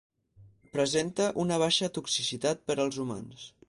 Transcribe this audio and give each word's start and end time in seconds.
Presenta 0.77 1.29
una 1.45 1.61
baixa 1.67 1.93
toxicitat 2.01 2.67
per 2.71 2.81
als 2.83 3.03
humans. 3.07 3.51